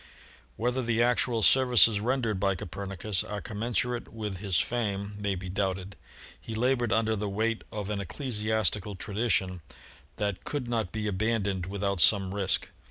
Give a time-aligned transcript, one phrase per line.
[0.57, 5.95] Whether the actual services rendered by Copernicus are commensurate with his fame may be doubted.
[6.41, 9.61] He labored under the weight of an ecclesiastical tradition
[10.15, 12.69] that could not be abandoned without some risk.